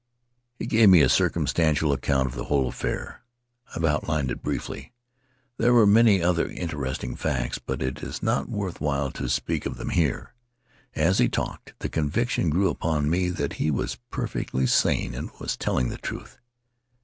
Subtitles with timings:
[0.57, 3.21] He gave me a circumstantial account of the whole affair.
[3.69, 4.93] I have outlined it briefly.
[5.57, 9.77] There were many other interesting facts, but it is not worth while to speak of
[9.77, 10.33] them here.
[10.95, 15.55] As he talked, the conviction grew upon me that he was perfectly sane and was
[15.55, 16.39] telling the truth.